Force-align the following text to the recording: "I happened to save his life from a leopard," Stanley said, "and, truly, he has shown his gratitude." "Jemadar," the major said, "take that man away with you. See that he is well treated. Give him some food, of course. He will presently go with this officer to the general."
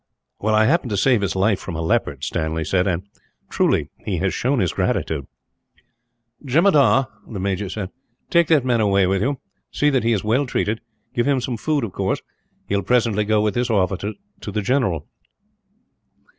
"I 0.43 0.65
happened 0.65 0.89
to 0.89 0.97
save 0.97 1.21
his 1.21 1.35
life 1.35 1.59
from 1.59 1.75
a 1.75 1.81
leopard," 1.83 2.23
Stanley 2.23 2.63
said, 2.65 2.87
"and, 2.87 3.03
truly, 3.51 3.91
he 4.03 4.17
has 4.17 4.33
shown 4.33 4.57
his 4.57 4.73
gratitude." 4.73 5.27
"Jemadar," 6.43 7.07
the 7.29 7.39
major 7.39 7.69
said, 7.69 7.91
"take 8.31 8.47
that 8.47 8.65
man 8.65 8.81
away 8.81 9.05
with 9.05 9.21
you. 9.21 9.39
See 9.71 9.91
that 9.91 10.03
he 10.03 10.11
is 10.13 10.23
well 10.23 10.47
treated. 10.47 10.81
Give 11.13 11.27
him 11.27 11.39
some 11.39 11.55
food, 11.55 11.83
of 11.83 11.91
course. 11.93 12.23
He 12.67 12.75
will 12.75 12.81
presently 12.81 13.25
go 13.25 13.41
with 13.41 13.53
this 13.53 13.69
officer 13.69 14.13
to 14.39 14.51
the 14.51 14.63
general." 14.63 15.05